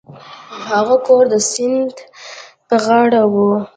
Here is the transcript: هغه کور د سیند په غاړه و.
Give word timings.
هغه 0.71 0.95
کور 1.07 1.23
د 1.33 1.35
سیند 1.49 1.95
په 2.67 2.75
غاړه 2.85 3.21
و. 3.31 3.33